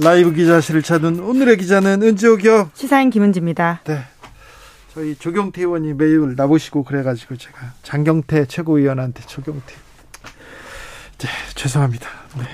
[0.00, 2.70] 라이브 기자실을 찾은 오늘의 기자는 은지옥이요.
[2.74, 3.80] 시사인 김은지입니다.
[3.84, 3.98] 네.
[4.94, 9.74] 저희 조경태 의원이 매일 나보시고 그래가지고 제가 장경태 최고위원한테 조경태.
[11.18, 12.08] 네, 죄송합니다.
[12.38, 12.44] 네,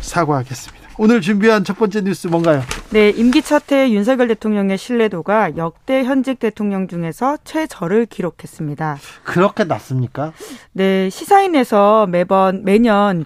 [0.00, 0.88] 사과하겠습니다.
[0.98, 2.62] 오늘 준비한 첫 번째 뉴스 뭔가요?
[2.90, 8.98] 네, 임기 첫해 윤석열 대통령의 신뢰도가 역대 현직 대통령 중에서 최저를 기록했습니다.
[9.22, 10.32] 그렇게 낮습니까?
[10.72, 13.24] 네, 시사인에서 매번 매년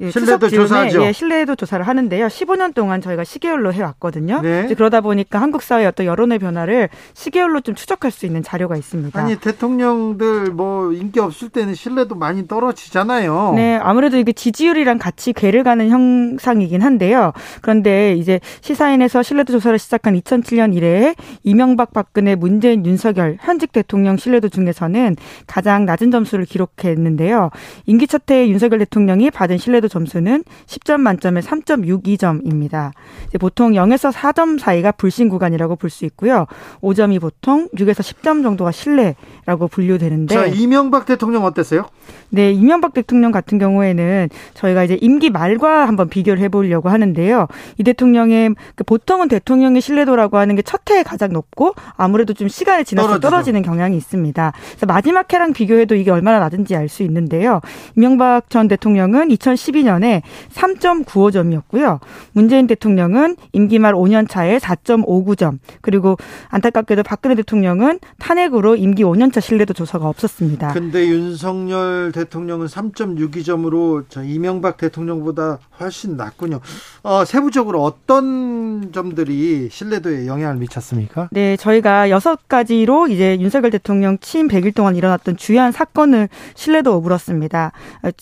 [0.00, 1.02] 예, 신뢰도 조사하죠.
[1.04, 2.26] 예, 신뢰도 조사를 하는데요.
[2.26, 4.40] 15년 동안 저희가 시계열로 해왔거든요.
[4.40, 4.66] 네.
[4.74, 9.20] 그러다 보니까 한국 사회의 어떤 여론의 변화를 시계열로 좀 추적할 수 있는 자료가 있습니다.
[9.20, 13.52] 아니 대통령들 뭐 인기 없을 때는 신뢰도 많이 떨어지잖아요.
[13.56, 17.32] 네, 아무래도 이게 지지율이랑 같이 괴를 가는 형상이긴 한데요.
[17.60, 24.48] 그런데 이제 시사인에서 신뢰도 조사를 시작한 2007년 이래 이명박, 박근혜, 문재인, 윤석열 현직 대통령 신뢰도
[24.48, 27.50] 중에서는 가장 낮은 점수를 기록했는데요.
[27.84, 32.92] 임기 첫해 윤석열 대통령이 받은 신뢰도 점수는 10점 만점에 3.62점입니다.
[33.38, 36.46] 보통 0에서 4점 사이가 불신 구간이라고 볼 수 있고요.
[36.82, 40.32] 5점이 보통 6에서 10점 정도가 신뢰라고 분류되는데.
[40.34, 41.86] 자, 이명박 대통령 어땠어요?
[42.28, 47.48] 네, 이명박 대통령 같은 경우에는 저희가 이제 임기 말과 한번 비교를 해보려고 하는데요.
[47.78, 52.84] 이 대통령의 그 보통은 대통령의 신뢰도라고 하는 게 첫 해에 가장 높고 아무래도 좀 시간이
[52.84, 54.52] 지나서 떨어지는 경향이 있습니다.
[54.70, 57.60] 그래서 마지막 해랑 비교해도 이게 얼마나 낮은지 알 수 있는데요.
[57.96, 62.00] 이명박 전 대통령은 2012 년에 3.95점이었고요.
[62.32, 65.58] 문재인 대통령은 임기 말 5년 차에 4.59점.
[65.80, 66.16] 그리고
[66.48, 70.72] 안타깝게도 박근혜 대통령은 탄핵으로 임기 5년 차 신뢰도 조사가 없었습니다.
[70.72, 76.60] 근데 윤석열 대통령은 3.62점으로 이명박 대통령보다 훨씬 낮군요.
[77.02, 81.28] 어, 세부적으로 어떤 점들이 신뢰도에 영향을 미쳤습니까?
[81.32, 87.72] 네, 저희가 여섯 가지로 이제 윤석열 대통령 취임 100일 동안 일어났던 주요한 사건을 신뢰도 물었습니다.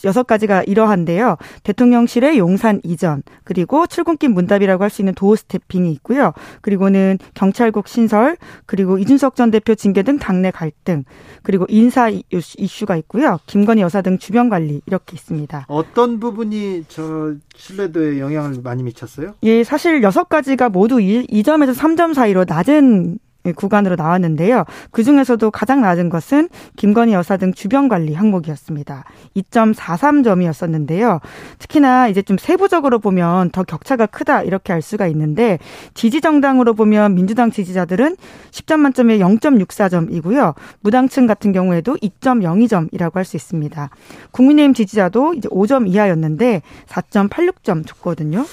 [0.05, 1.37] 여섯 가지가 이러한데요.
[1.63, 6.33] 대통령실의 용산 이전, 그리고 출근길 문답이라고 할 수 있는 도어 스태핑이 있고요.
[6.63, 8.37] 그리고는 경찰국 신설,
[8.67, 11.05] 그리고 이준석 전 대표 징계 등 당내 갈등,
[11.43, 13.39] 그리고 인사 이슈가 있고요.
[13.47, 15.67] 김건희 여사 등 주변 관리 이렇게 있습니다.
[15.69, 19.35] 어떤 부분이 저 신뢰도에 영향을 많이 미쳤어요?
[19.43, 23.19] 예, 사실 여섯 가지가 모두 2점에서 3점 사이로 낮은
[23.53, 24.65] 구간으로 나왔는데요.
[24.91, 29.05] 그 중에서도 가장 낮은 것은 김건희 여사 등 주변 관리 항목이었습니다.
[29.37, 31.21] 2.43점이었었는데요.
[31.59, 35.59] 특히나 이제 좀 세부적으로 보면 더 격차가 크다 이렇게 알 수가 있는데
[35.95, 38.17] 지지 정당으로 보면 민주당 지지자들은
[38.51, 40.55] 10점 만점에 0.64점이고요.
[40.81, 43.91] 무당층 같은 경우에도 2.02점이라고 할 수 있습니다.
[44.33, 48.45] 국민의힘 지지자도 이제 5점 이하였는데 4.86점 줬거든요.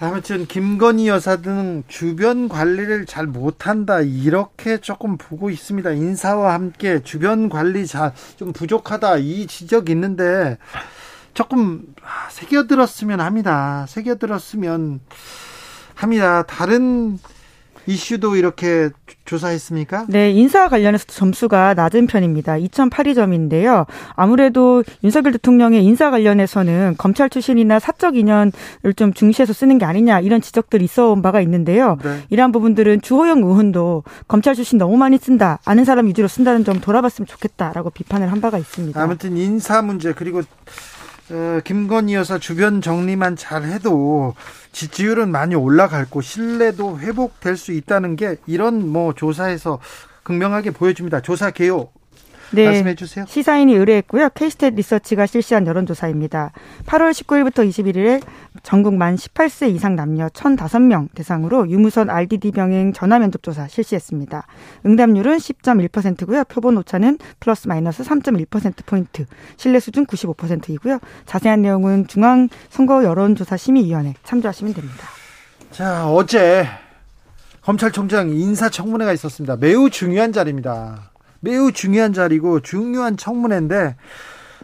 [0.00, 5.90] 아무튼 김건희 여사 등 주변 관리를 잘 못한다 이렇게 조금 보고 있습니다.
[5.90, 10.58] 인사와 함께 주변 관리 잘 좀 부족하다 이 지적이 있는데
[11.34, 11.82] 조금
[12.30, 13.86] 새겨들었으면 합니다.
[13.88, 15.00] 새겨들었으면
[15.94, 16.42] 합니다.
[16.44, 17.18] 다른
[17.88, 18.90] 이슈도 이렇게
[19.24, 20.06] 조사했습니까?
[20.08, 22.56] 네, 인사 관련해서 점수가 낮은 편입니다.
[22.56, 23.86] 2,082점인데요.
[24.14, 28.52] 아무래도 윤석열 대통령의 인사 관련해서는 검찰 출신이나 사적 인연을
[28.94, 31.96] 좀 중시해서 쓰는 게 아니냐 이런 지적들이 있어 온 바가 있는데요.
[32.02, 32.24] 네.
[32.28, 35.58] 이러한 부분들은 주호영 의원도 검찰 출신 너무 많이 쓴다.
[35.64, 39.00] 아는 사람 위주로 쓴다는 점 돌아봤으면 좋겠다라고 비판을 한 바가 있습니다.
[39.00, 40.42] 아무튼 인사 문제 그리고
[41.30, 44.34] 어, 김건희 여사 주변 정리만 잘 해도
[44.72, 49.78] 지지율은 많이 올라갈 고 신뢰도 회복될 수 있다는 게 이런 뭐 조사에서
[50.22, 51.20] 극명하게 보여줍니다.
[51.20, 51.90] 조사 개요
[52.52, 52.66] 네.
[52.66, 53.24] 말씀해 주세요.
[53.28, 54.28] 시사인이 의뢰했고요.
[54.30, 56.52] 케이스탯 리서치가 실시한 여론조사입니다.
[56.86, 58.22] 8월 19일부터 21일에
[58.62, 64.46] 전국 만 18세 이상 남녀 1,005명 대상으로 유무선 RDD 병행 전화 면접 조사 실시했습니다.
[64.86, 66.44] 응답률은 10.1%고요.
[66.44, 70.98] 표본 오차는 플러스 마이너스 3.1%포인트, 신뢰 수준 95%이고요.
[71.26, 75.08] 자세한 내용은 중앙 선거 여론조사 심의위원회 참조하시면 됩니다.
[75.70, 76.66] 자, 어제
[77.62, 79.56] 검찰총장 인사청문회가 있었습니다.
[79.56, 81.10] 매우 중요한 자리입니다.
[81.40, 83.96] 매우 중요한 자리고 중요한 청문회인데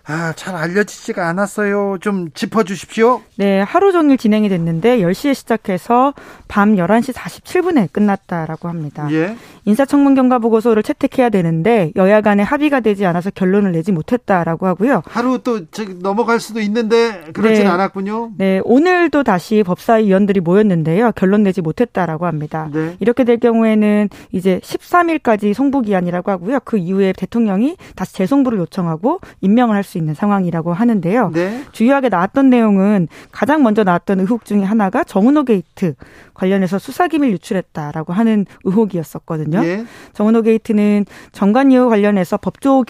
[0.07, 1.99] 아, 잘 알려지지가 않았어요.
[2.01, 3.23] 좀 짚어 주십시오.
[3.37, 6.13] 네, 하루 종일 진행이 됐는데 10시에 시작해서
[6.49, 9.09] 밤 11시 47분에 끝났다라고 합니다.
[9.13, 9.37] 예.
[9.65, 15.03] 인사청문 경과 보고서를 채택해야 되는데 여야 간에 합의가 되지 않아서 결론을 내지 못했다라고 하고요.
[15.07, 15.61] 하루 또
[16.03, 17.71] 넘어갈 수도 있는데 그렇진 네.
[17.71, 18.33] 않았군요.
[18.37, 21.13] 네, 오늘도 다시 법사위원들이 모였는데요.
[21.13, 22.69] 결론 내지 못했다라고 합니다.
[22.75, 22.97] 네.
[23.01, 26.59] 이렇게 될 경우에는 이제 13일까지 송부 기한이라고 하고요.
[26.65, 31.31] 그 이후에 대통령이 다시 재송부를 요청하고 임명을 할 수 있는 상황이라고 하는데요.
[31.33, 31.65] 네.
[31.73, 35.95] 주요하게 나왔던 내용은 가장 먼저 나왔던 의혹 중에 하나가 정운호 게이트
[36.35, 39.61] 관련해서 수사기밀 유출했다라고 하는 의혹이었었거든요.
[39.61, 39.85] 네.
[40.13, 42.85] 정은호 게이트는 정관예우 관련해서 법조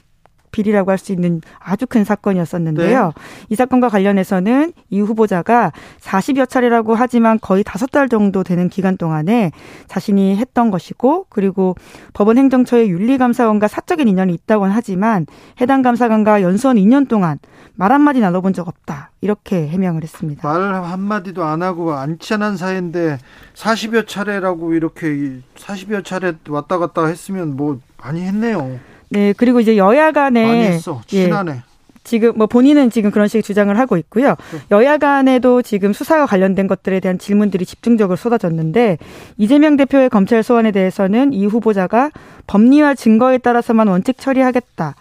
[0.55, 3.07] 비리라고 할 수 있는 아주 큰 사건이었었는데요.
[3.07, 3.13] 네.
[3.51, 9.51] 이 사건과 관련해서는 이 후보자가 40여 차례라고 하지만 거의 다섯 달 정도 되는 기간 동안에
[9.89, 11.75] 자신이 했던 것이고 그리고
[12.15, 15.27] 법원 행정처의 윤리감사관과 사적인 인연이 있다고는 하지만
[15.61, 17.39] 해당 감사관과 연수원 2년 동안
[17.75, 19.11] 말 한마디 나눠본 적 없다.
[19.21, 20.47] 이렇게 해명을 했습니다.
[20.47, 23.19] 말 한마디도 안 하고 안 친한 사이인데
[23.55, 28.79] 40여 차례라고 이렇게 40여 차례 왔다 갔다 했으면 뭐 많이 했네요.
[29.11, 31.01] 네, 그리고 이제 여야 간에 많이 했어.
[31.07, 31.53] 친하네.
[31.53, 31.63] 예,
[32.05, 34.37] 지금 뭐 본인은 지금 그런 식의 주장을 하고 있고요.
[34.53, 34.59] 네.
[34.71, 38.99] 여야 간에도 지금 수사와 관련된 것들에 대한 질문들이 집중적으로 쏟아졌는데
[39.39, 42.11] 이재명 대표의 검찰 소환에 대해서는 이 후보자가
[42.47, 44.95] 법리와 증거에 따라서만 원칙 처리하겠다.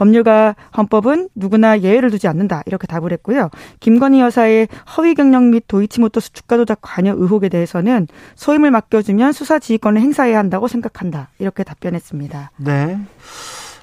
[0.00, 2.62] 법률과 헌법은 누구나 예외를 두지 않는다.
[2.64, 3.50] 이렇게 답을 했고요.
[3.80, 4.66] 김건희 여사의
[4.96, 10.68] 허위 경력 및 도이치모터스 주가 조작 관여 의혹에 대해서는 소임을 맡겨주면 수사 지휘권을 행사해야 한다고
[10.68, 11.28] 생각한다.
[11.38, 12.52] 이렇게 답변했습니다.
[12.56, 12.98] 네.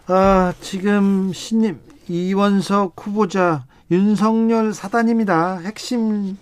[0.07, 5.59] 아, 지금 신임 이원석 후보자 윤석열 사단입니다.
[5.59, 6.37] 핵심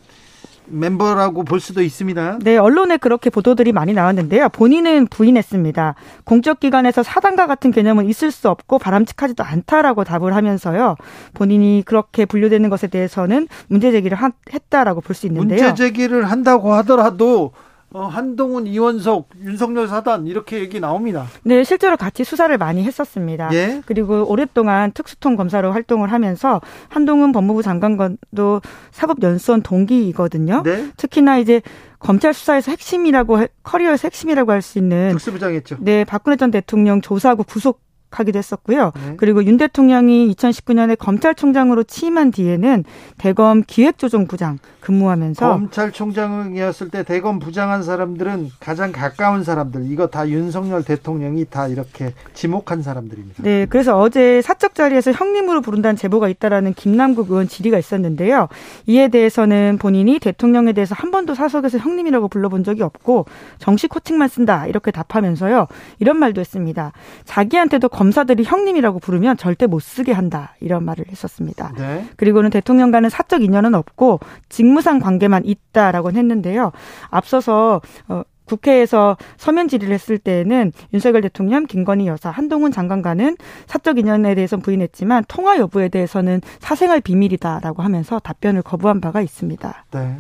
[0.68, 2.40] 멤버라고 볼 수도 있습니다.
[2.44, 4.50] 네, 언론에 그렇게 보도들이 많이 나왔는데요.
[4.50, 5.96] 본인은 부인했습니다.
[6.24, 10.96] 공적 기관에서 사단과 같은 개념은 있을 수 없고 바람직하지도 않다라고 답을 하면서요.
[11.34, 14.18] 본인이 그렇게 분류되는 것에 대해서는 문제 제기를
[14.54, 15.64] 했다라고 볼 수 있는데요.
[15.64, 17.52] 문제 제기를 한다고 하더라도
[17.92, 21.28] 어, 한동훈, 이원석, 윤석열 사단 이렇게 얘기 나옵니다.
[21.44, 23.50] 네, 실제로 같이 수사를 많이 했었습니다.
[23.54, 23.82] 예?
[23.86, 26.60] 그리고 오랫동안 특수통 검사로 활동을 하면서
[26.90, 28.62] 한동훈 법무부 장관도
[28.92, 30.64] 사법연수원 동기이거든요.
[30.64, 30.90] 네?
[30.98, 31.62] 특히나 이제
[32.00, 35.78] 검찰 수사에서 핵심이라고 커리어에서 핵심이라고 할 수 있는 특수부장했죠.
[35.80, 37.85] 네, 박근혜 전 대통령 조사하고 구속
[38.20, 38.92] 하기도 했었고요.
[38.96, 39.14] 네.
[39.18, 42.84] 그리고 윤 대통령이 2019년에 검찰총장으로 취임한 뒤에는
[43.18, 51.46] 대검 기획조정부장 근무하면서 검찰총장이었을 때 대검 부장한 사람들은 가장 가까운 사람들 이거 다 윤석열 대통령이
[51.46, 53.42] 다 이렇게 지목한 사람들입니다.
[53.42, 58.48] 네, 그래서 어제 사적 자리에서 형님으로 부른다는 제보가 있다라는 김남국 의원 질의가 있었는데요.
[58.86, 63.26] 이에 대해서는 본인이 대통령에 대해서 한 번도 사석에서 형님이라고 불러본 적이 없고
[63.58, 65.68] 정식 코칭만 쓴다 이렇게 답하면서요.
[66.00, 66.92] 이런 말도 했습니다.
[67.24, 71.74] 자기한테도 검 사들이 형님이라고 부르면 절대 못 쓰게 한다 이런 말을 했었습니다.
[71.78, 72.06] 네.
[72.18, 74.20] 그리고는 대통령과는 사적 인연은 없고
[74.50, 76.72] 직무상 관계만 있다라고 했는데요.
[77.10, 84.36] 앞서서 어, 국회에서 서면 질의를 했을 때에는 윤석열 대통령, 김건희 여사, 한동훈 장관과는 사적 인연에
[84.36, 89.86] 대해서 부인했지만 통화 여부에 대해서는 사생활 비밀이다라고 하면서 답변을 거부한 바가 있습니다.
[89.92, 90.18] 네.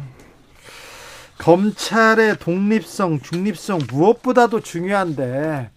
[1.38, 5.70] 검찰의 독립성, 중립성 무엇보다도 중요한데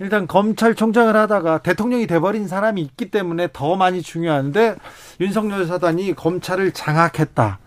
[0.00, 4.76] 일단 검찰총장을 하다가 대통령이 돼버린 사람이 있기 때문에 더 많이 중요한데
[5.20, 7.58] 윤석열 사단이 검찰을 장악했다.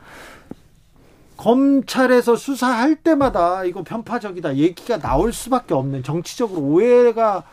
[1.36, 7.44] 검찰에서 수사할 때마다 이거 편파적이다 얘기가 나올 수밖에 없는 정치적으로 오해가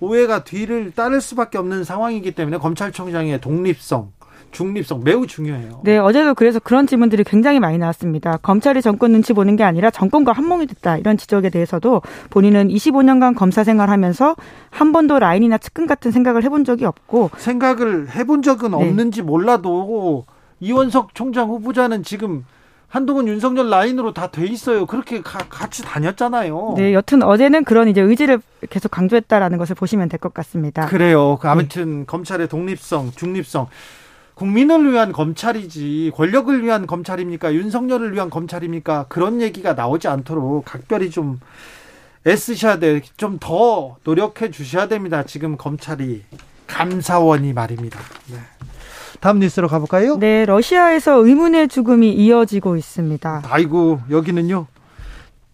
[0.00, 4.12] 오해가 뒤를 따를 수밖에 없는 상황이기 때문에 검찰총장의 독립성
[4.50, 5.80] 중립성 매우 중요해요.
[5.84, 8.38] 네, 어제도 그래서 그런 질문들이 굉장히 많이 나왔습니다.
[8.38, 13.62] 검찰이 정권 눈치 보는 게 아니라 정권과 한몸이 됐다 이런 지적에 대해서도 본인은 25년간 검사
[13.64, 14.36] 생활하면서
[14.70, 18.76] 한 번도 라인이나 측근 같은 생각을 해본 적이 없고 생각을 해본 적은 네.
[18.76, 20.24] 없는지 몰라도
[20.60, 22.44] 이원석 총장 후보자는 지금
[22.88, 24.86] 한동훈 윤석열 라인으로 다 돼 있어요.
[24.86, 26.74] 그렇게 가, 같이 다녔잖아요.
[26.78, 30.86] 네, 여튼 어제는 그런 이제 의지를 계속 강조했다라는 것을 보시면 될 것 같습니다.
[30.86, 31.38] 그래요.
[31.42, 32.04] 아무튼 네.
[32.06, 33.66] 검찰의 독립성, 중립성
[34.42, 37.52] 국민을 위한 검찰이지 권력을 위한 검찰입니까?
[37.54, 39.06] 윤석열을 위한 검찰입니까?
[39.08, 41.40] 그런 얘기가 나오지 않도록 각별히 좀
[42.24, 43.00] 애쓰셔야 돼.
[43.16, 45.24] 좀 더 노력해 주셔야 됩니다.
[45.24, 46.22] 지금 검찰이
[46.68, 47.98] 감사원이 말입니다.
[48.30, 48.38] 네.
[49.18, 50.16] 다음 뉴스로 가볼까요?
[50.18, 53.42] 네, 러시아에서 의문의 죽음이 이어지고 있습니다.
[53.44, 54.66] 아이고, 여기는요?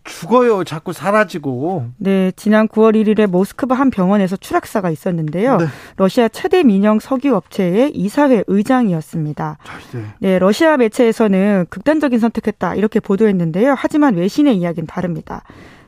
[0.05, 0.65] 죽어요.
[0.65, 1.87] 자꾸 사라지고.
[1.97, 5.57] 네, 지난 9월 1일에 모스크바 한 병원에서 추락사가 있었는데요.
[5.57, 5.67] 네.
[5.97, 9.59] 러시아 최대 민영 석유 업체의 이사회 의장이었습니다.
[9.93, 10.05] 네.
[10.21, 13.75] 네, 러시아 매체에서는 극단적인 선택했다 이렇게 보도했는데요.
[13.77, 15.43] 하지만 외신의 이야기는 다릅니다.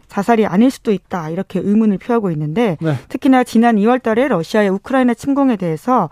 [0.09, 2.95] 자살이 아닐 수도 있다 이렇게 의문을 표하고 있는데 네.
[3.09, 6.09] 특히나 지난 2월 달에 러시아의 우크라이나 침공에 대해서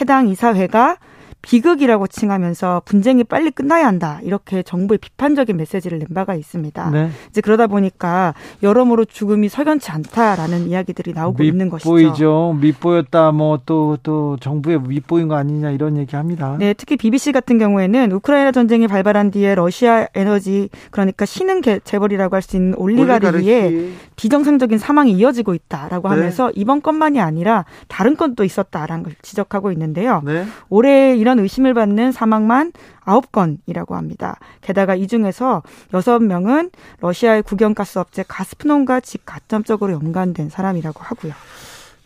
[0.00, 0.98] 해당 이사회가
[1.42, 6.90] 비극이라고 칭하면서 분쟁이 빨리 끝나야 한다 이렇게 정부의 비판적인 메시지를 낸 바가 있습니다.
[6.90, 7.10] 네.
[7.30, 11.94] 이제 그러다 보니까 여러모로 죽음이 석연치 않다라는 이야기들이 나오고 있는 것이죠.
[11.94, 12.58] 밉보이죠.
[12.60, 13.30] 밉보였다.
[13.32, 16.56] 뭐 또또 또 정부의 밉보인 거 아니냐 이런 얘기합니다.
[16.58, 22.42] 네, 특히 BBC 같은 경우에는 우크라이나 전쟁이 발발한 뒤에 러시아 에너지 그러니까 신흥 재벌이라고 할
[22.42, 23.94] 수 있는 올리가르히.
[24.16, 26.14] 비정상적인 사망이 이어지고 있다라고 네.
[26.14, 30.22] 하면서 이번 건만이 아니라 다른 건도 있었다라는 걸 지적하고 있는데요.
[30.24, 30.44] 네.
[30.68, 32.72] 올해 이런 의심을 받는 사망만
[33.04, 34.38] 9건이라고 합니다.
[34.62, 36.70] 게다가 이 중에서 6명은
[37.00, 41.34] 러시아의 국영가스 업체 가스프놈과 직가점적으로 연관된 사람이라고 하고요.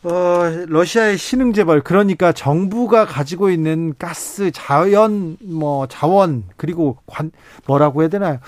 [0.02, 7.30] 어, 러시아의 신흥 재벌 그러니까 정부가 가지고 있는 가스 자연 뭐 자원 그리고 관
[7.68, 8.40] 뭐라고 해야 되나요?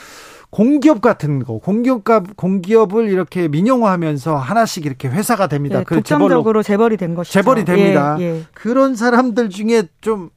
[0.50, 2.02] 공기업 같은 거, 공기업
[2.36, 5.78] 공기업을 이렇게 민영화하면서 하나씩 이렇게 회사가 됩니다.
[5.78, 7.32] 네, 그 독점적으로 재벌이 된 것이죠.
[7.32, 8.16] 재벌이 됩니다.
[8.18, 8.42] 예, 예.
[8.54, 10.30] 그런 사람들 중에 좀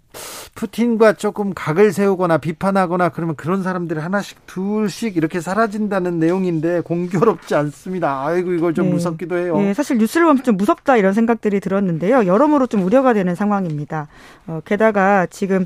[0.56, 8.26] 푸틴과 조금 각을 세우거나 비판하거나 그러면 그런 사람들이 하나씩 둘씩 이렇게 사라진다는 내용인데 공교롭지 않습니다.
[8.26, 8.94] 아이고 이걸 좀 네.
[8.94, 9.58] 무섭기도 해요.
[9.58, 12.26] 네, 사실 뉴스를 보면 좀 무섭다 이런 생각들이 들었는데요.
[12.26, 14.08] 여러모로 좀 우려가 되는 상황입니다.
[14.48, 15.66] 어, 게다가 지금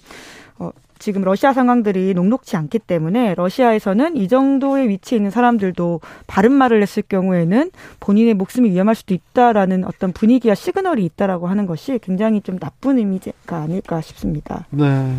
[0.61, 6.83] 어, 지금 러시아 상황들이 녹록치 않기 때문에 러시아에서는 이 정도의 위치에 있는 사람들도 바른 말을
[6.83, 12.59] 했을 경우에는 본인의 목숨이 위험할 수도 있다라는 어떤 분위기와 시그널이 있다라고 하는 것이 굉장히 좀
[12.59, 14.67] 나쁜 이미지가 아닐까 싶습니다.
[14.69, 15.11] 네.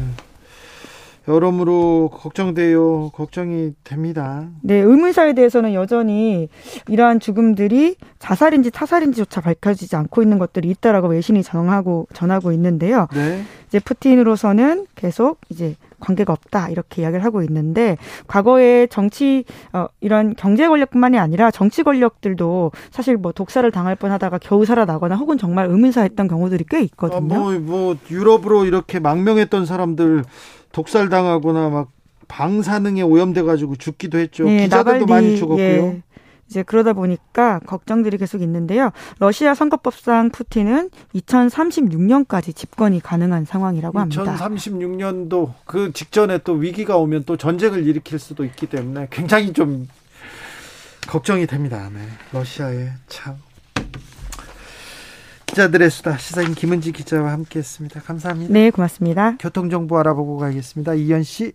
[1.28, 3.10] 여러모로 걱정돼요.
[3.10, 4.48] 걱정이 됩니다.
[4.62, 6.48] 네, 의문사에 대해서는 여전히
[6.88, 13.08] 이러한 죽음들이 자살인지 타살인지조차 밝혀지지 않고 있는 것들이 있다라고 외신이 전하고 전하고 있는데요.
[13.14, 13.42] 네.
[13.68, 20.68] 이제 푸틴으로서는 계속 이제 관계가 없다 이렇게 이야기를 하고 있는데 과거에 정치 어, 이런 경제
[20.68, 26.64] 권력뿐만이 아니라 정치 권력들도 사실 뭐 독사를 당할 뻔하다가 겨우 살아나거나 혹은 정말 의문사했던 경우들이
[26.68, 27.34] 꽤 있거든요.
[27.34, 30.24] 아, 뭐, 뭐 유럽으로 이렇게 망명했던 사람들
[30.72, 31.90] 독살 당하거나 막
[32.28, 34.44] 방사능에 오염돼 가지고 죽기도 했죠.
[34.44, 35.62] 네, 기자들도 나발리, 많이 죽었고요.
[35.62, 36.02] 예.
[36.52, 38.90] 이제 그러다 보니까 걱정들이 계속 있는데요.
[39.18, 44.36] 러시아 선거법상 푸틴은 2036년까지 집권이 가능한 상황이라고 합니다.
[44.36, 49.88] 2036년도 그 직전에 또 위기가 오면 또 전쟁을 일으킬 수도 있기 때문에 굉장히 좀
[51.08, 51.88] 걱정이 됩니다.
[51.92, 52.00] 네.
[52.32, 53.36] 러시아의 참
[55.46, 58.00] 기자들의 수다 시사인 김은지 기자와 함께했습니다.
[58.02, 58.52] 감사합니다.
[58.52, 59.36] 네, 고맙습니다.
[59.38, 60.92] 교통 정보 알아보고 가겠습니다.
[60.94, 61.54] 이현 씨.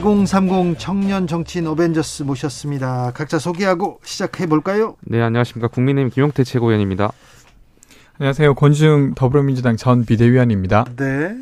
[0.00, 3.12] 2030 청년 정치인 어벤져스 모셨습니다.
[3.14, 4.96] 각자 소개하고 시작해 볼까요?
[5.02, 5.68] 네, 안녕하십니까.
[5.68, 7.12] 국민의힘 김용태 최고위원입니다.
[8.18, 8.54] 안녕하세요.
[8.54, 10.86] 권중 더불어민주당 전 비대위원입니다.
[10.96, 11.36] 네.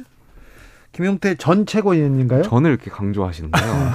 [0.92, 2.42] 김용태 전 최고위원인가요?
[2.42, 3.92] 전을 이렇게 강조하시는 거예요.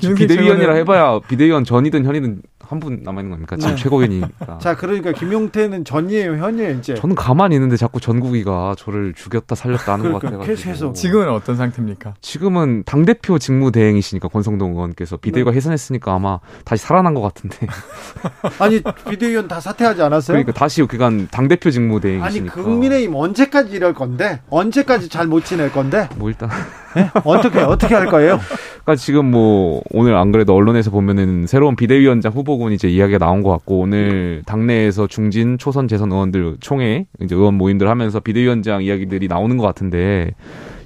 [0.16, 3.56] 비대위원이라 해봐야 비대위원 전이든 현이든 한 분 남아 있는 겁니까?
[3.56, 3.82] 지금 네.
[3.82, 4.56] 최고위원이니까.
[4.58, 6.94] 자, 그러니까 김용태는 전이에요, 현이에요, 이제.
[6.94, 10.94] 저는 가만히 있는데 자꾸 전국위가 저를 죽였다 살렸다 하는 것 그러니까 같아가지고.
[10.94, 12.14] 지금은 어떤 상태입니까?
[12.22, 15.56] 지금은 당 대표 직무 대행이시니까 권성동 의원께서 비대위가 네.
[15.58, 17.66] 해산했으니까 아마 다시 살아난 것 같은데.
[18.58, 20.34] 아니 비대위원 다 사퇴하지 않았어요?
[20.34, 22.54] 그러니까 다시 그간 당 대표 직무 대행이시니까.
[22.54, 24.40] 아니 국민의힘 언제까지 이럴 건데?
[24.50, 26.08] 언제까지 잘 못 지낼 건데?
[26.16, 26.48] 뭐 일단
[26.94, 27.08] 네?
[27.24, 28.38] 어떻게 어떻게 할 거예요?
[28.84, 33.50] 그러니까 지금 뭐 오늘 안 그래도 언론에서 보면은 새로운 비대위원장 후보군 이제 이야기가 나온 것
[33.50, 39.56] 같고 오늘 당내에서 중진 초선 재선 의원들 총회 이제 의원 모임들 하면서 비대위원장 이야기들이 나오는
[39.56, 40.32] 것 같은데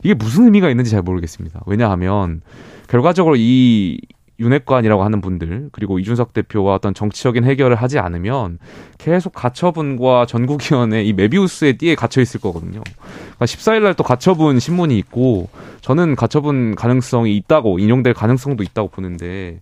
[0.03, 1.63] 이게 무슨 의미가 있는지 잘 모르겠습니다.
[1.67, 2.41] 왜냐하면
[2.89, 3.99] 결과적으로 이
[4.39, 8.59] 윤핵관이라고 하는 분들 그리고 이준석 대표와 어떤 정치적인 해결을 하지 않으면
[8.97, 12.83] 계속 가처분과 전국위원회 이 메비우스의 띠에 갇혀 있을 거거든요.
[12.85, 15.49] 그러니까 14일 날 또 가처분 신문이 있고
[15.81, 19.61] 저는 가처분 가능성이 있다고 인용될 가능성도 있다고 보는데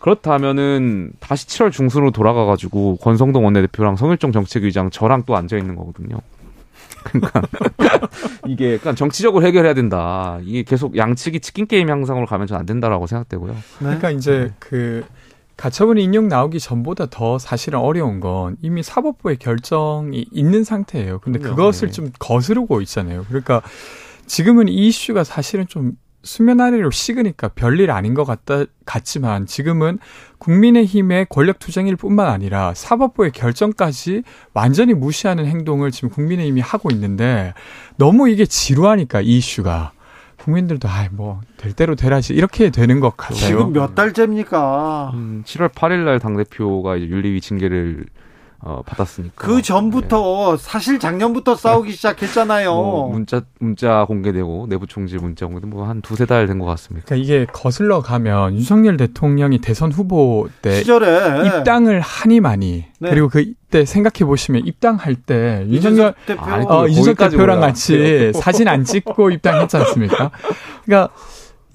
[0.00, 6.18] 그렇다면은 다시 7월 중순으로 돌아가 가지고 권성동 원내대표랑 성일종 정책위장 저랑 또 앉아 있는 거거든요.
[7.04, 7.42] 그러니까
[8.46, 10.38] 이게 그러니까 정치적으로 해결해야 된다.
[10.42, 13.52] 이게 계속 양측이 치킨 게임 양상으로 가면 전 안 된다라고 생각되고요.
[13.52, 13.60] 네.
[13.78, 14.54] 그러니까 이제 네.
[14.58, 15.04] 그
[15.56, 21.18] 가처분 인용 나오기 전보다 더 사실은 어려운 건 이미 사법부의 결정이 있는 상태예요.
[21.20, 21.92] 근데 그것을 네.
[21.92, 23.24] 좀 거스르고 있잖아요.
[23.28, 23.62] 그러니까
[24.26, 29.98] 지금은 이 이슈가 사실은 좀 수면 아래로 식으니까 별일 아닌 것 같다, 같지만 지금은
[30.38, 34.22] 국민의힘의 권력 투쟁일 뿐만 아니라 사법부의 결정까지
[34.52, 37.54] 완전히 무시하는 행동을 지금 국민의힘이 하고 있는데
[37.96, 39.92] 너무 이게 지루하니까 이 이슈가
[40.38, 43.38] 국민들도 아뭐될 대로 되라지 이렇게 되는 것 같아요.
[43.38, 45.10] 지금 몇 달째입니까?
[45.14, 48.04] 음, 7월 8일 날 당 대표가 이제 윤리위 징계를
[48.62, 49.32] 어, 받았으니까.
[49.46, 50.62] 그 전부터 네.
[50.62, 52.74] 사실 작년부터 싸우기 시작했잖아요.
[52.74, 57.06] 뭐 문자 문자 공개되고 내부 총질 문자 공개도 뭐한 두세 달 된 것 같습니다.
[57.06, 63.10] 그러니까 이게 거슬러 가면 윤석열 대통령이 대선 후보 때 시절에 입당을 하니 많이 네.
[63.10, 69.30] 그리고 그때 생각해 보시면 입당할 때 윤석열 대표 어, 이준석 대표랑 같이 사진 안 찍고
[69.30, 70.30] 입당했지 않습니까?
[70.84, 71.14] 그러니까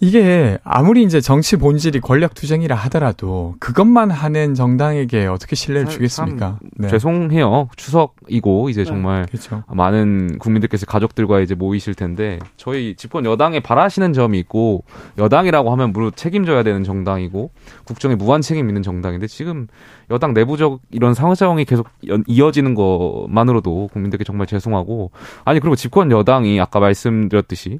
[0.05, 6.59] 이게 아무리 이제 정치 본질이 권력 투쟁이라 하더라도 그것만 하는 정당에게 어떻게 신뢰를 주겠습니까?
[6.77, 6.89] 네.
[6.89, 7.69] 죄송해요.
[7.75, 8.85] 추석이고 이제 네.
[8.85, 9.63] 정말 그렇죠.
[9.67, 14.83] 많은 국민들께서 가족들과 이제 모이실 텐데 저희 집권 여당에 바라시는 점이 있고
[15.17, 17.49] 여당이라고 하면 무릇 책임져야 되는 정당이고
[17.85, 19.65] 국정에 무한 책임 있는 정당인데 지금
[20.11, 21.89] 여당 내부적 이런 상황이 계속
[22.27, 25.09] 이어지는 것만으로도 국민들께 정말 죄송하고
[25.45, 27.79] 아니 그리고 집권 여당이 아까 말씀드렸듯이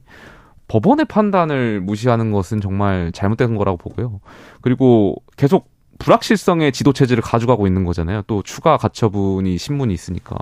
[0.68, 4.20] 법원의 판단을 무시하는 것은 정말 잘못된 거라고 보고요.
[4.62, 5.70] 그리고 계속
[6.00, 8.24] 불확실성의 지도 체제를 가져가고 있는 거잖아요.
[8.28, 10.38] 또 추가 가처분이 신문이 있으니까.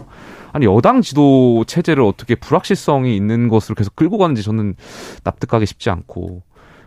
[0.52, 4.76] 아니 여당 지도 체제를 어떻게 불확실성이 있는 것으로 계속 끌고 가는지 저는
[5.24, 6.42] 납득하기 쉽지 않고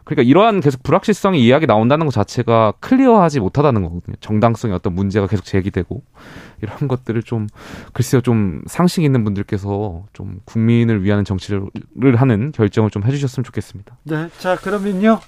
[0.06, 4.14] 그러니까 이러한 계속 불확실성이 이야기 나온다는 것 자체가 클리어하지 못하다는 거거든요.
[4.20, 6.00] 정당성의 어떤 문제가 계속 제기되고
[6.62, 7.48] 이런 것들을 좀
[7.92, 11.66] 글쎄요 좀 상식 있는 분들께서 좀 국민을 위한 정치를
[12.14, 13.96] 하는 결정을 좀 해주셨으면 좋겠습니다.
[14.04, 15.18] 네, 자 그러면요.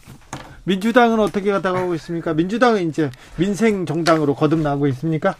[0.62, 2.32] 민주당은 어떻게 가다가고 있습니까?
[2.34, 5.34] 민주당은 이제 민생 정당으로 거듭나고 있습니까?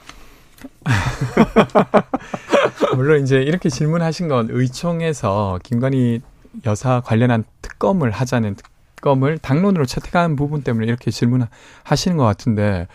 [2.97, 6.23] 물론 이제 이렇게 질문하신 건 의총에서 김건희
[6.66, 12.87] 여사 관련한 특검을 하자는 특 검을 당론으로 채택한 부분 때문에 이렇게 질문하시는 것 같은데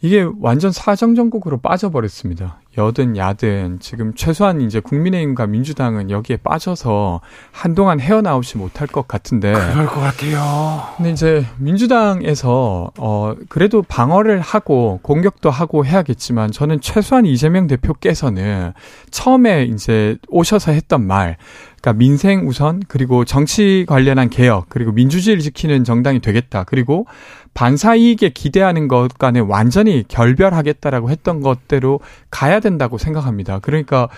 [0.00, 2.61] 이게 완전 사정정국으로 빠져버렸습니다.
[2.78, 9.86] 여든 야든 지금 최소한 이제 국민의힘과 민주당은 여기에 빠져서 한동안 헤어나오지 못할 것 같은데 그럴
[9.86, 10.82] 것 같아요.
[10.96, 18.72] 근데 이제 민주당에서 어 그래도 방어를 하고 공격도 하고 해야겠지만 저는 최소한 이재명 대표께서는
[19.10, 21.36] 처음에 이제 오셔서 했던 말
[21.82, 26.64] 그러니까 민생 우선 그리고 정치 관련한 개혁 그리고 민주주의를 지키는 정당이 되겠다.
[26.64, 27.06] 그리고
[27.54, 33.58] 반사 이익에 기대하는 것 간에 완전히 결별하겠다라고 했던 것대로 가야 된다고 생각합니다.
[33.58, 34.08] 그러니까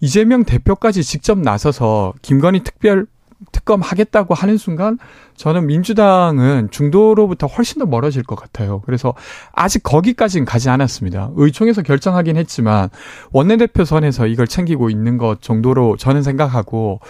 [0.00, 3.06] 이재명 대표까지 직접 나서서 김건희 특별
[3.52, 4.98] 특검 하겠다고 하는 순간
[5.36, 8.82] 저는 민주당은 중도로부터 훨씬 더 멀어질 것 같아요.
[8.84, 9.14] 그래서
[9.52, 11.30] 아직 거기까지는 가지 않았습니다.
[11.36, 12.90] 의총에서 결정하긴 했지만
[13.32, 17.00] 원내대표 선에서 이걸 챙기고 있는 것 정도로 저는 생각하고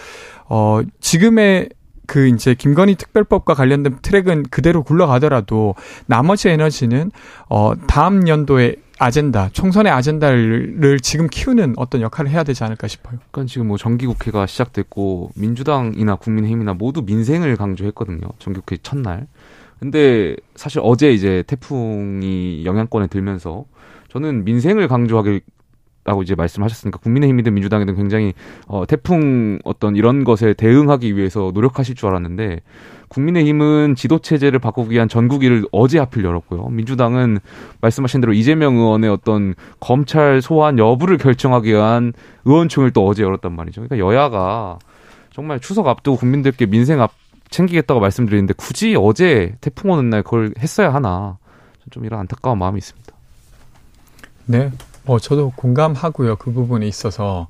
[0.47, 1.69] 어 지금의
[2.11, 5.75] 그 이제 김건희 특별법과 관련된 트랙은 그대로 굴러가더라도
[6.07, 7.09] 나머지 에너지는
[7.47, 13.17] 어 다음 연도에 아젠다, 총선의 아젠다를 지금 키우는 어떤 역할을 해야 되지 않을까 싶어요.
[13.31, 18.19] 그러니까 지금 뭐 정기국회가 시작됐고 민주당이나 국민의힘이나 모두 민생을 강조했거든요.
[18.39, 19.27] 정기국회 첫날.
[19.79, 23.63] 근데 사실 어제 이제 태풍이 영향권에 들면서
[24.09, 25.39] 저는 민생을 강조하길
[26.03, 28.33] 라고 이제 말씀하셨으니까 국민의힘이든 민주당이든 굉장히
[28.67, 32.61] 어 태풍 어떤 이런 것에 대응하기 위해서 노력하실 줄 알았는데
[33.09, 36.69] 국민의힘은 지도 체제를 바꾸기 위한 전국위를 어제 하필 열었고요.
[36.69, 37.39] 민주당은
[37.81, 42.13] 말씀하신 대로 이재명 의원의 어떤 검찰 소환 여부를 결정하기 위한
[42.45, 43.81] 의원총회를 또 어제 열었단 말이죠.
[43.81, 44.79] 그러니까 여야가
[45.33, 47.11] 정말 추석 앞두고 국민들께 민생 앞
[47.51, 51.37] 챙기겠다고 말씀드리는데 굳이 어제 태풍 오는 날 그걸 했어야 하나
[51.91, 53.13] 좀 이런 안타까운 마음이 있습니다.
[54.45, 54.71] 네,
[55.03, 56.35] 뭐 저도 공감하고요.
[56.37, 57.47] 그 부분에 있어서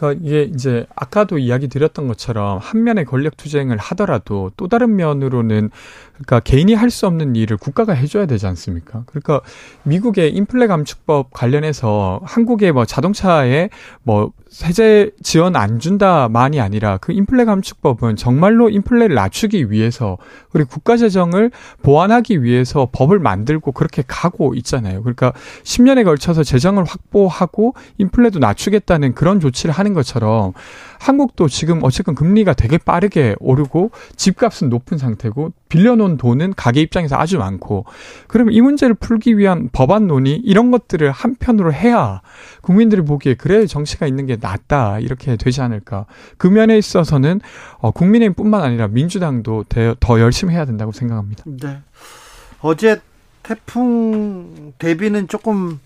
[0.00, 5.70] 그러니까 이게 이제 아까도 이야기 드렸던 것처럼 한 면의 권력 투쟁을 하더라도 또 다른 면으로는
[6.14, 9.04] 그러니까 개인이 할 수 없는 일을 국가가 해줘야 되지 않습니까?
[9.06, 9.42] 그러니까
[9.84, 13.68] 미국의 인플레 감축법 관련해서 한국의 뭐 자동차에
[14.02, 20.18] 뭐 세제 지원 안 준다만이 아니라 그 인플레 감축법은 정말로 인플레를 낮추기 위해서
[20.52, 25.02] 우리 국가 재정을 보완하기 위해서 법을 만들고 그렇게 가고 있잖아요.
[25.02, 25.32] 그러니까
[25.62, 30.52] 10년에 걸쳐서 재정을 확보하고 인플레도 낮추겠다는 그런 조치를 하는 것처럼
[30.98, 37.38] 한국도 지금 어쨌든 금리가 되게 빠르게 오르고 집값은 높은 상태고 빌려놓은 돈은 가게 입장에서 아주
[37.38, 37.84] 많고
[38.26, 42.20] 그러면 이 문제를 풀기 위한 법안 논의 이런 것들을 한편으로 해야
[42.60, 47.40] 국민들이 보기에 그래 정치가 있는 게 낫다 이렇게 되지 않을까 그 면에 있어서는
[47.78, 49.64] 어, 국민의힘뿐만 아니라 민주당도
[50.00, 51.44] 더 열심히 해야 된다고 생각합니다.
[51.46, 51.78] 네.
[52.60, 53.00] 어제
[53.42, 55.80] 태풍 대비는 조금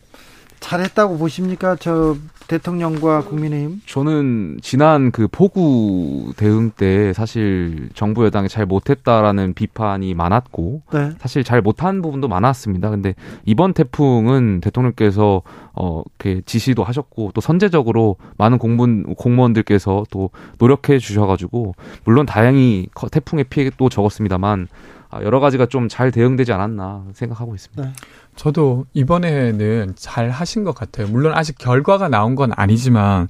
[0.60, 1.76] 잘했다고 보십니까?
[1.78, 2.16] 저
[2.48, 3.82] 대통령과 국민의힘?
[3.86, 11.10] 저는 지난 그 폭우 대응 때 사실 정부 여당이 잘 못했다라는 비판이 많았고 네.
[11.18, 12.90] 사실 잘 못한 부분도 많았습니다.
[12.90, 15.42] 근데 이번 태풍은 대통령께서
[15.74, 23.44] 어, 이렇게 지시도 하셨고 또 선제적으로 많은 공무원 공무원들께서 또 노력해 주셔가지고 물론 다행히 태풍의
[23.44, 24.68] 피해도 적었습니다만
[25.10, 27.84] 아, 여러 가지가 좀 잘 대응되지 않았나 생각하고 있습니다.
[27.84, 27.92] 네.
[28.36, 31.06] 저도 이번에는 잘 하신 것 같아요.
[31.08, 33.28] 물론 아직 결과가 나온 건 아니지만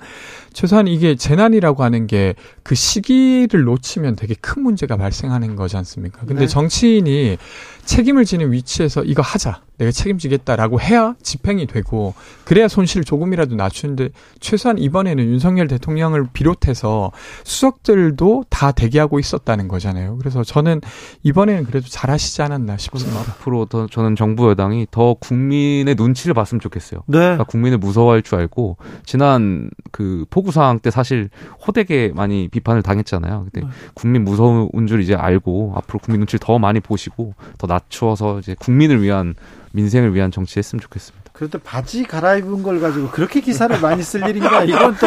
[0.52, 6.20] 최소한 이게 재난이라고 하는 게 그 시기를 놓치면 되게 큰 문제가 발생하는 거지 않습니까?
[6.20, 6.46] 근데 네.
[6.46, 7.36] 정치인이
[7.84, 9.60] 책임을 지는 위치에서 이거 하자.
[9.78, 14.10] 내가 책임지겠다라고 해야 집행이 되고 그래야 손실을 조금이라도 낮추는데
[14.40, 17.10] 최소한 이번에는 윤석열 대통령을 비롯해서
[17.42, 20.16] 수석들도 다 대기하고 있었다는 거잖아요.
[20.18, 20.80] 그래서 저는
[21.22, 23.20] 이번에는 그래도 잘하시지 않았나 싶습니다.
[23.20, 27.00] 앞으로 더 저는 정부 여당이 더 국민의 눈치를 봤으면 좋겠어요.
[27.06, 27.18] 네.
[27.18, 31.30] 그러니까 국민을 무서워할 줄 알고 지난 그 폭우 상황 때 사실
[31.66, 33.48] 호되게 많이 비판을 당했잖아요.
[33.50, 33.72] 근데 네.
[33.94, 39.02] 국민 무서운 줄 이제 알고 앞으로 국민 눈치를 더 많이 보시고 더 낮추어서 이제 국민을
[39.02, 39.34] 위한
[39.74, 41.30] 민생을 위한 정치했으면 좋겠습니다.
[41.32, 44.64] 그런데 바지 갈아입은 걸 가지고 그렇게 기사를 많이 쓸 일인가?
[44.64, 45.06] 이건 또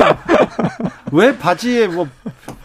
[1.11, 2.07] 왜 바지에 뭐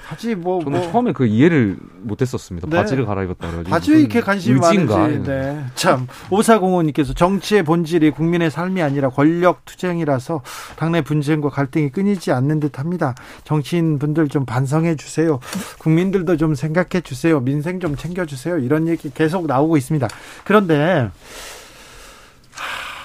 [0.08, 0.90] 바지 뭐 저는 뭐.
[0.90, 2.68] 처음에 그 이해를 못했었습니다.
[2.68, 2.76] 네.
[2.76, 5.30] 바지를 갈아입었다 그래가지고 바지에 이렇게 관심이 많은지.
[5.30, 5.64] 네.
[5.74, 10.42] 참 오사공원님께서 정치의 본질이 국민의 삶이 아니라 권력 투쟁이라서
[10.76, 13.14] 당내 분쟁과 갈등이 끊이지 않는 듯합니다.
[13.44, 15.38] 정치인 분들 좀 반성해 주세요.
[15.78, 17.40] 국민들도 좀 생각해 주세요.
[17.40, 18.58] 민생 좀 챙겨 주세요.
[18.58, 20.08] 이런 얘기 계속 나오고 있습니다.
[20.44, 21.10] 그런데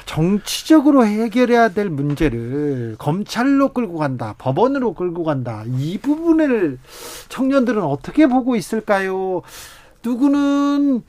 [0.08, 5.64] 정치적으로 해결해야 될 문제를 검찰로 끌고 간다, 법원으로 끌고 간다.
[5.78, 6.80] 이 부분을
[7.30, 9.42] 청년들은 어떻게 보고 있을까요?
[10.04, 11.04] 누구는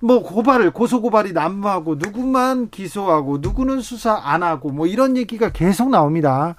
[0.00, 5.90] 뭐 고발을 고소 고발이 난무하고 누구만 기소하고 누구는 수사 안 하고 뭐 이런 얘기가 계속
[5.90, 6.56] 나옵니다.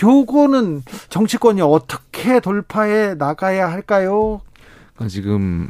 [0.00, 4.40] 요거는 정치권이 어떻게 돌파해 나가야 할까요?
[4.94, 5.68] 그러니까 지금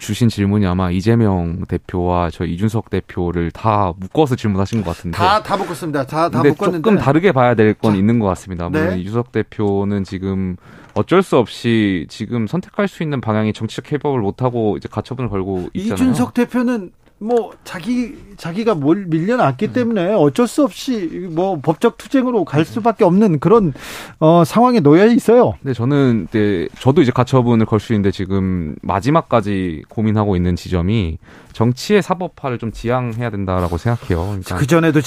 [0.00, 5.56] 주신 질문이 아마 이재명 대표와 저 이준석 대표를 다 묶어서 질문하신 것 같은데 다 다
[5.56, 6.06] 묶었습니다.
[6.06, 8.68] 다다 묶었는데 조금 다르게 봐야 될 건 있는 것 같습니다.
[8.68, 8.98] 물론 네.
[9.00, 10.56] 이준석 대표는 지금
[10.94, 15.68] 어쩔 수 없이 지금 선택할 수 있는 방향이 정치적 해법을 못 하고 이제 가처분을 걸고
[15.74, 15.94] 있잖아요.
[15.94, 16.90] 이준석 대표는
[17.22, 19.72] 뭐 자기 자기가 뭘 밀려났기 음.
[19.74, 22.64] 때문에 어쩔 수 없이 뭐 법적 투쟁으로 갈 음.
[22.64, 23.74] 수밖에 없는 그런
[24.20, 25.52] 어 상황에 놓여 있어요.
[25.60, 31.18] 네, 저는 네, 저도 이제 가처분을 걸 수 있는데 지금 마지막까지 고민하고 있는 지점이
[31.52, 34.26] 정치의 사법화를 좀 지향해야 된다라고 생각해요.
[34.26, 35.00] 그러니까 그 전에도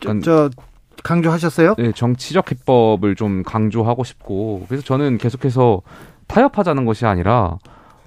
[0.00, 0.50] 저, 저
[1.02, 1.74] 강조하셨어요?
[1.78, 5.82] 네, 정치적 해법을 좀 강조하고 싶고 그래서 저는 계속해서
[6.28, 7.58] 타협하자는 것이 아니라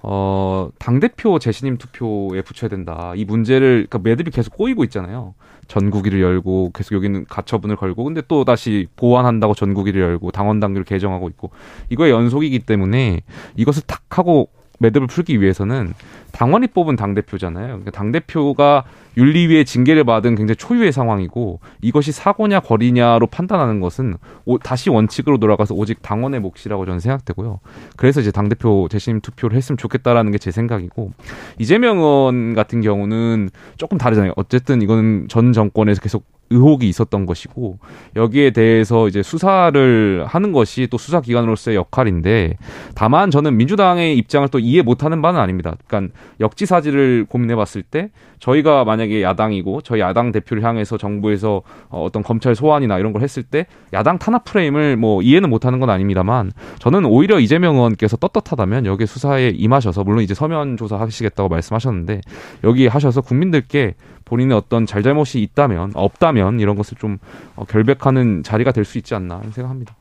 [0.01, 3.13] 어, 당대표 재신임 투표에 붙여야 된다.
[3.15, 5.33] 이 문제를, 그러니까 매듭이 계속 꼬이고 있잖아요.
[5.67, 11.29] 전국위를 열고 계속 여기는 가처분을 걸고 근데 또 다시 보완한다고 전국위를 열고 당원 당규를 개정하고
[11.29, 11.51] 있고
[11.89, 13.21] 이거의 연속이기 때문에
[13.55, 15.93] 이것을 탁 하고 매듭을 풀기 위해서는
[16.31, 17.67] 당원이 뽑은 당 대표잖아요.
[17.67, 18.83] 그러니까 당 대표가
[19.17, 24.15] 윤리위의 징계를 받은 굉장히 초유의 상황이고 이것이 사고냐 거리냐로 판단하는 것은
[24.45, 27.59] 오, 다시 원칙으로 돌아가서 오직 당원의 몫이라고 저는 생각되고요.
[27.97, 31.11] 그래서 이제 당 대표 재심 투표를 했으면 좋겠다라는 게 제 생각이고
[31.59, 34.33] 이재명 의원 같은 경우는 조금 다르잖아요.
[34.37, 37.77] 어쨌든 이거는 전 정권에서 계속 의혹이 있었던 것이고
[38.15, 42.57] 여기에 대해서 이제 수사를 하는 것이 또 수사기관으로서의 역할인데
[42.95, 45.75] 다만 저는 민주당의 입장을 또 이해 못하는 바는 아닙니다.
[45.87, 48.09] 그러니까 역지사지를 고민해봤을 때
[48.39, 53.43] 저희가 만약에 야당이고 저희 야당 대표를 향해서 정부에서 어, 어떤 검찰 소환이나 이런 걸 했을
[53.43, 59.05] 때 야당 탄압 프레임을 뭐 이해는 못하는 건 아닙니다만 저는 오히려 이재명 의원께서 떳떳하다면 여기에
[59.05, 62.21] 수사에 임하셔서 물론 이제 서면 조사하시겠다고 말씀하셨는데
[62.63, 67.17] 여기 하셔서 국민들께 본인의 어떤 잘잘못이 있다면 없다면 이런 것을 좀
[67.55, 69.95] 어, 결백하는 자리가 될 수 있지 않나 생각합니다.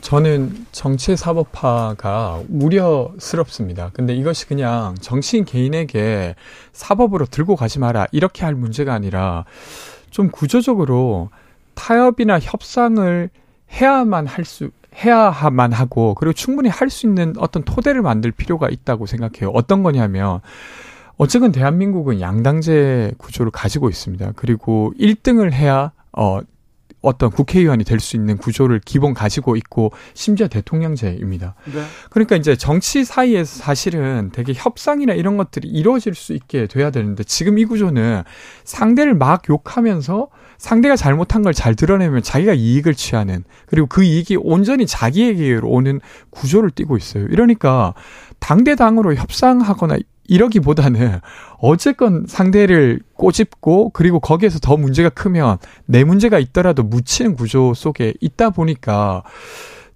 [0.00, 3.90] 저는 정치 사법화가 우려스럽습니다.
[3.92, 6.34] 근데 이것이 그냥 정치인 개인에게
[6.72, 9.44] 사법으로 들고 가지 마라 이렇게 할 문제가 아니라
[10.10, 11.30] 좀 구조적으로
[11.74, 13.30] 타협이나 협상을
[13.80, 14.70] 해야만 할 수
[15.04, 19.50] 해야만 하고 그리고 충분히 할 수 있는 어떤 토대를 만들 필요가 있다고 생각해요.
[19.54, 20.40] 어떤 거냐면
[21.16, 24.32] 어쨌든 대한민국은 양당제 구조를 가지고 있습니다.
[24.36, 26.40] 그리고 1등을 해야 어
[27.00, 31.56] 어떤 국회의원이 될 수 있는 구조를 기본 가지고 있고 심지어 대통령제입니다.
[31.74, 31.82] 네.
[32.10, 37.58] 그러니까 이제 정치 사이에서 사실은 되게 협상이나 이런 것들이 이루어질 수 있게 돼야 되는데 지금
[37.58, 38.22] 이 구조는
[38.64, 44.86] 상대를 막 욕하면서 상대가 잘못한 걸 잘 드러내면 자기가 이익을 취하는 그리고 그 이익이 온전히
[44.86, 47.24] 자기에게로 오는 구조를 띠고 있어요.
[47.26, 47.94] 이러니까
[48.38, 49.96] 당대당으로 협상하거나
[50.32, 51.20] 이러기보다는
[51.58, 58.50] 어쨌건 상대를 꼬집고 그리고 거기에서 더 문제가 크면 내 문제가 있더라도 묻히는 구조 속에 있다
[58.50, 59.22] 보니까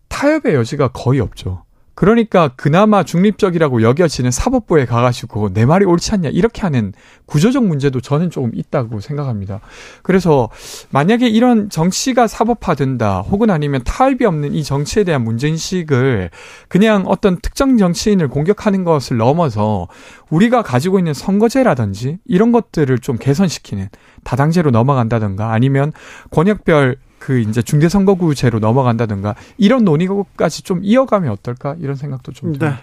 [0.09, 1.66] 타협의 여지가 거의 없죠.
[1.97, 6.93] 그러니까 그나마 중립적이라고 여겨지는 사법부에 가가지고 내 말이 옳지 않냐 이렇게 하는
[7.25, 9.61] 구조적 문제도 저는 조금 있다고 생각합니다.
[10.03, 10.51] 그래서
[10.91, 16.29] 만약에 이런 정치가 사법화된다 혹은 아니면 타협이 없는 이 정치에 대한 문제인식을
[16.69, 19.89] 그냥 어떤 특정 정치인을 공격하는 것을 넘어서
[20.29, 23.89] 우리가 가지고 있는 선거제라든지 이런 것들을 좀 개선시키는
[24.23, 25.93] 다당제로 넘어간다든가 아니면
[26.31, 32.71] 권역별 그 이제 중대 선거구제로 넘어간다든가 이런 논의까지 좀 이어가면 어떨까 이런 생각도 좀 듭니다.
[32.71, 32.77] 네.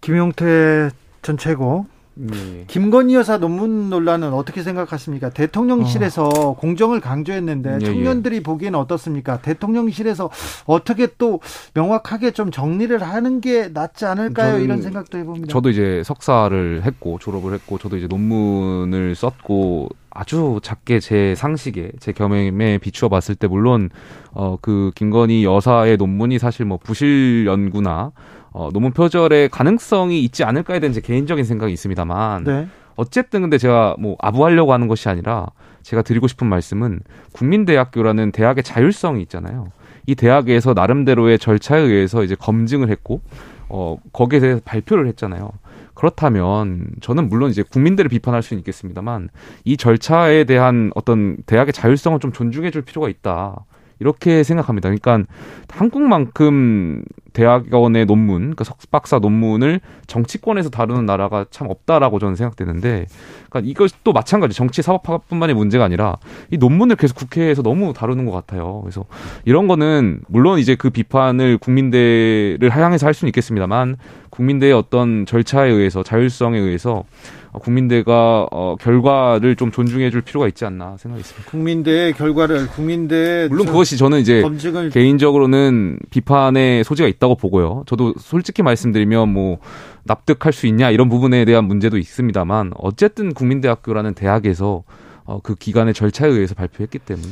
[0.00, 0.90] 김용태
[1.22, 2.64] 전 최고 네.
[2.66, 5.30] 김건희 여사 논문 논란은 어떻게 생각하십니까?
[5.30, 6.54] 대통령실에서 어.
[6.54, 8.42] 공정을 강조했는데 예, 청년들이 예.
[8.42, 9.40] 보기에는 어떻습니까?
[9.40, 10.30] 대통령실에서
[10.66, 11.40] 어떻게 또
[11.74, 14.58] 명확하게 좀 정리를 하는 게 낫지 않을까요?
[14.58, 15.48] 이런 생각도 해봅니다.
[15.48, 22.12] 저도 이제 석사를 했고 졸업을 했고 저도 이제 논문을 썼고 아주 작게 제 상식에 제
[22.12, 23.88] 경험에 비추어 봤을 때 물론
[24.34, 28.12] 어 그 김건희 여사의 논문이 사실 뭐 부실 연구나
[28.52, 32.68] 어 논문 표절의 가능성이 있지 않을까에 대한 제 개인적인 생각이 있습니다만 네.
[32.96, 35.46] 어쨌든 근데 제가 뭐 아부하려고 하는 것이 아니라
[35.82, 37.00] 제가 드리고 싶은 말씀은
[37.32, 39.68] 국민대학교라는 대학의 자율성이 있잖아요.
[40.06, 43.20] 이 대학에서 나름대로의 절차에 의해서 이제 검증을 했고
[43.68, 45.50] 어 거기에 대해서 발표를 했잖아요.
[45.94, 49.28] 그렇다면 저는 물론 이제 국민들을 비판할 수는 있겠습니다만
[49.64, 53.64] 이 절차에 대한 어떤 대학의 자율성을 좀 존중해 줄 필요가 있다.
[53.98, 54.88] 이렇게 생각합니다.
[54.88, 55.30] 그러니까
[55.68, 63.06] 한국만큼 대학원의 논문, 그러니까 석박사 논문을 정치권에서 다루는 나라가 참 없다라고 저는 생각되는데,
[63.48, 66.16] 그러니까 이것도 마찬가지 정치 사법화뿐만이 문제가 아니라
[66.50, 68.80] 이 논문을 계속 국회에서 너무 다루는 것 같아요.
[68.82, 69.04] 그래서
[69.44, 73.96] 이런 거는 물론 이제 그 비판을 국민대를 향해서 할 수는 있겠습니다만
[74.30, 77.04] 국민대의 어떤 절차에 의해서 자율성에 의해서
[77.52, 81.50] 국민대가 어, 결과를 좀 존중해 줄 필요가 있지 않나 생각했습니다.
[81.50, 84.88] 국민대의 결과를 국민대 물론 그것이 저는 이제 검증을...
[84.88, 87.84] 개인적으로는 비판의 소지가 있다 고 보고요.
[87.86, 89.58] 저도 솔직히 말씀드리면 뭐
[90.04, 94.84] 납득할 수 있냐 이런 부분에 대한 문제도 있습니다만 어쨌든 국민대학교라는 대학에서
[95.24, 97.28] 어, 그 기간의 절차에 의해서 발표했기 때문에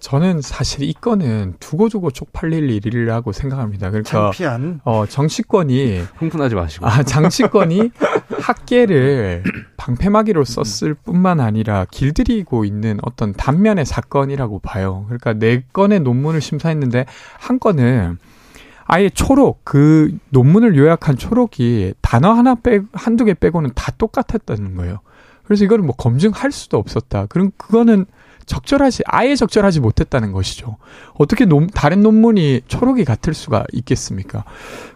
[0.00, 3.90] 저는 사실 이 건은 두고두고 쪽팔릴 일이라고 생각합니다.
[3.90, 4.80] 그러니까 창피한.
[4.84, 7.90] 어 정치권이 흥분하지 마시고 아 장치권이
[8.40, 9.42] 학계를
[9.76, 15.04] 방패막이로 썼을 뿐만 아니라 길들이고 있는 어떤 단면의 사건이라고 봐요.
[15.06, 17.06] 그러니까 네 건의 논문을 심사했는데
[17.38, 18.18] 한 건은
[18.86, 25.00] 아예 초록 그 논문을 요약한 초록이 단어 하나 빼 한두 개 빼고는 다 똑같았다는 거예요.
[25.44, 27.26] 그래서 이거를 뭐 검증할 수도 없었다.
[27.26, 28.06] 그럼 그거는
[28.46, 30.76] 적절하지 아예 적절하지 못했다는 것이죠.
[31.14, 34.44] 어떻게 논, 다른 논문이 초록이 같을 수가 있겠습니까?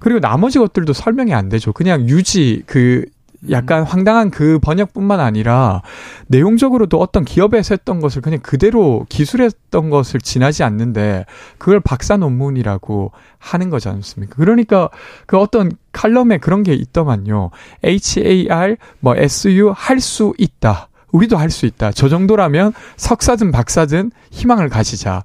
[0.01, 1.73] 그리고 나머지 것들도 설명이 안 되죠.
[1.73, 3.07] 그냥 유지 그
[3.51, 5.83] 약간 황당한 그 번역뿐만 아니라
[6.27, 11.25] 내용적으로도 어떤 기업에서 했던 것을 그냥 그대로 기술했던 것을 지나지 않는데
[11.59, 14.35] 그걸 박사 논문이라고 하는 거지 않습니까?
[14.37, 14.89] 그러니까
[15.27, 17.51] 그 어떤 칼럼에 그런 게 있더만요.
[17.85, 20.89] HAR 뭐 SU 할 수 있다.
[21.13, 21.93] 우리도 할 수 있다.
[21.93, 25.23] 저 정도라면 석사든 박사든 희망을 가지자.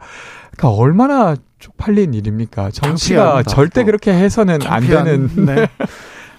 [0.55, 2.69] 그러니까 얼마나 쪽팔린 일입니까?
[2.71, 3.41] 정치가.
[3.43, 5.29] 절대 그렇게 해서는 안 되는.
[5.45, 5.67] 네.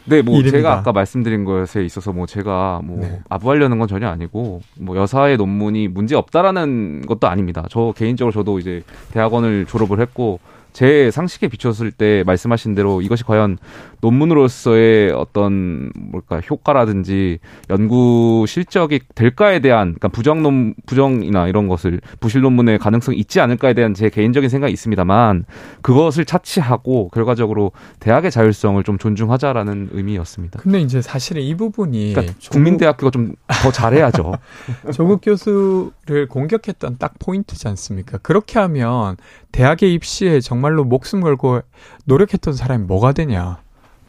[0.06, 0.58] 네, 뭐 일입니다.
[0.58, 3.20] 제가 아까 말씀드린 것에 있어서 뭐 제가 뭐 네.
[3.28, 7.64] 아부하려는 건 전혀 아니고 뭐 여사의 논문이 문제 없다라는 것도 아닙니다.
[7.70, 10.40] 저 개인적으로 저도 이제 대학원을 졸업을 했고
[10.74, 13.58] 제 상식에 비췄을 때 말씀하신 대로 이것이 과연
[14.04, 17.38] 논문으로서의 어떤 뭘까 효과라든지
[17.70, 23.74] 연구 실적이 될까에 대한 그러니까 부정 논 부정이나 이런 것을 부실 논문의 가능성이 있지 않을까에
[23.74, 25.44] 대한 제 개인적인 생각이 있습니다만
[25.82, 30.60] 그것을 차치하고 결과적으로 대학의 자율성을 좀 존중하자라는 의미였습니다.
[30.60, 34.34] 근데 이제 사실은 이 부분이 그러니까 국민대학교가 좀 더 잘해야죠.
[34.92, 38.18] 조국 교수를 공격했던 딱 포인트지 않습니까?
[38.18, 39.16] 그렇게 하면
[39.52, 41.62] 대학의 입시에 정말로 목숨 걸고
[42.04, 43.63] 노력했던 사람이 뭐가 되냐.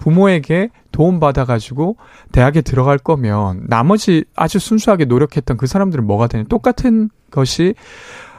[0.06, 1.98] 부모에게 도움 받아가지고
[2.32, 6.44] 대학에 들어갈 거면 나머지 아주 순수하게 노력했던 그 사람들은 뭐가 되냐.
[6.48, 7.74] 똑같은 것이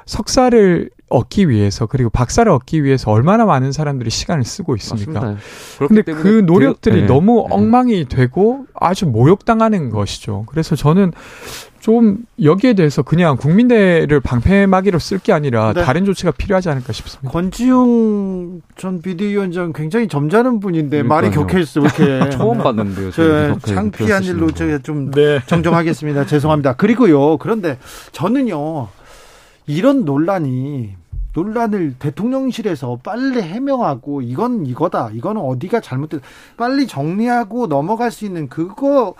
[0.07, 5.37] 석사를 얻기 위해서 그리고 박사를 얻기 위해서 얼마나 많은 사람들이 시간을 쓰고 있습니까?
[5.79, 7.07] 그런데 그 노력들이 네.
[7.07, 7.55] 너무 네.
[7.55, 10.45] 엉망이 되고 아주 모욕당하는 것이죠.
[10.49, 11.12] 그래서 저는
[11.79, 15.85] 좀 여기에 대해서 그냥 국민대를 방패막이로 쓸 게 아니라 네.
[15.85, 17.31] 다른 조치가 필요하지 않을까 싶습니다.
[17.31, 21.09] 권지용 전 비대위원장 굉장히 점잖은 분인데 그러니까요.
[21.09, 23.12] 말이 격해서 이렇게 처음 봤는데요.
[23.61, 25.40] 창피한 일로 제가 좀 네.
[25.47, 26.27] 정정하겠습니다.
[26.27, 26.73] 죄송합니다.
[26.73, 27.37] 그리고요.
[27.38, 27.79] 그런데
[28.11, 28.88] 저는요.
[29.66, 30.94] 이런 논란이
[31.35, 35.11] 논란을 대통령실에서 빨리 해명하고 이건 이거다.
[35.12, 36.22] 이거는 어디가 잘못됐
[36.57, 39.14] 빨리 정리하고 넘어갈 수 있는 그거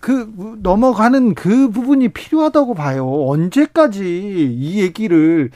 [0.00, 0.32] 그
[0.62, 3.08] 넘어가는 그 부분이 필요하다고 봐요.
[3.26, 5.50] 언제까지 이 얘기를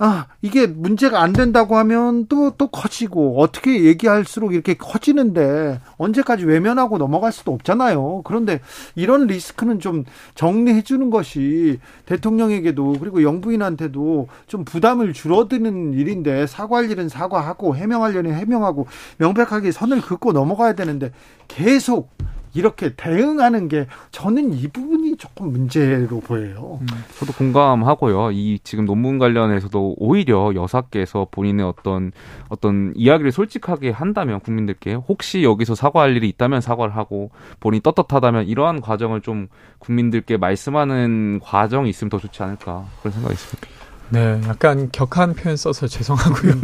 [0.00, 6.98] 아, 이게 문제가 안 된다고 하면 또, 또 커지고, 어떻게 얘기할수록 이렇게 커지는데, 언제까지 외면하고
[6.98, 8.22] 넘어갈 수도 없잖아요.
[8.24, 8.60] 그런데
[8.94, 10.04] 이런 리스크는 좀
[10.36, 18.34] 정리해 주는 것이 대통령에게도, 그리고 영부인한테도 좀 부담을 줄어드는 일인데, 사과할 일은 사과하고, 해명할 일은
[18.34, 21.10] 해명하고, 명백하게 선을 긋고 넘어가야 되는데,
[21.48, 22.10] 계속
[22.58, 26.80] 이렇게 대응하는 게 저는 이 부분이 조금 문제로 보여요.
[26.80, 28.32] 음, 저도 공감하고요.
[28.32, 32.10] 이 지금 논문 관련해서도 오히려 여사께서 본인의 어떤
[32.48, 38.80] 어떤 이야기를 솔직하게 한다면 국민들께 혹시 여기서 사과할 일이 있다면 사과를 하고 본인이 떳떳하다면 이러한
[38.80, 39.46] 과정을 좀
[39.78, 43.68] 국민들께 말씀하는 과정이 있으면 더 좋지 않을까 그런 생각이 있습니다.
[44.10, 46.54] 네, 약간 격한 표현 써서 죄송하고요.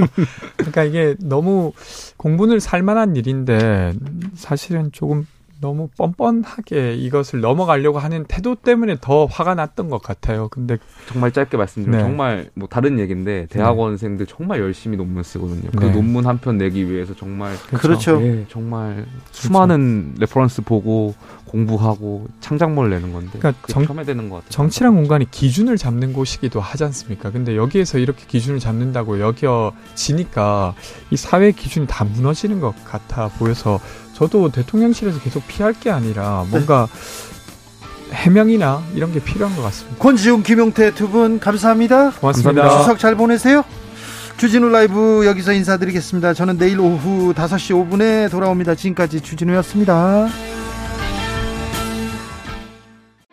[0.56, 1.72] 그러니까 이게 너무
[2.16, 3.92] 공분을 살 만한 일인데
[4.34, 5.26] 사실은 조금
[5.64, 10.48] 너무 뻔뻔하게 이것을 넘어가려고 하는 태도 때문에 더 화가 났던 것 같아요.
[10.48, 10.76] 근데
[11.08, 12.04] 정말 짧게 말씀드리면 네.
[12.04, 14.34] 정말 뭐 다른 얘기인데 대학원생들 네.
[14.36, 15.70] 정말 열심히 논문 쓰거든요.
[15.74, 15.90] 그 네.
[15.90, 18.20] 논문 한 편 내기 위해서 정말 그렇죠.
[18.20, 19.08] 네, 정말 그렇죠.
[19.30, 21.14] 수많은 reference 보고
[21.46, 24.50] 공부하고 창작물 내는 건데 그러니까 정, 되는 것 같아요.
[24.50, 27.30] 정치란 공간이 기준을 잡는 곳이기도 하지 않습니까?
[27.30, 30.74] 근데 여기에서 이렇게 기준을 잡는다고 여겨지니까
[31.10, 33.78] 이 사회 기준이 다 무너지는 것 같아 보여서
[34.14, 36.88] 저도 대통령실에서 계속 피할 게 아니라 뭔가
[38.10, 38.14] 네.
[38.16, 39.98] 해명이나 이런 게 필요한 것 같습니다.
[39.98, 42.12] 권지웅, 김용태 두 분 감사합니다.
[42.12, 42.52] 고맙습니다.
[42.62, 42.78] 감사합니다.
[42.82, 43.64] 추석 잘 보내세요.
[44.36, 46.34] 주진우 라이브 여기서 인사드리겠습니다.
[46.34, 48.74] 저는 내일 오후 5시 5분에 돌아옵니다.
[48.74, 50.28] 지금까지 주진우였습니다.